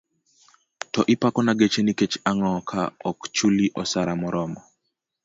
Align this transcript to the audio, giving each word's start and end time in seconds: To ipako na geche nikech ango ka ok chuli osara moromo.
To 0.91 0.99
ipako 1.13 1.39
na 1.43 1.53
geche 1.59 1.81
nikech 1.85 2.15
ango 2.29 2.51
ka 2.69 2.81
ok 3.09 3.19
chuli 3.35 3.65
osara 3.81 4.13
moromo. 4.21 4.59